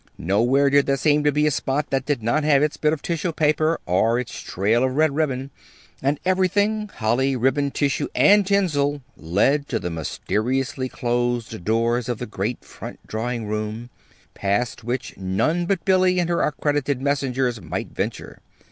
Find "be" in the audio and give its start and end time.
1.31-1.45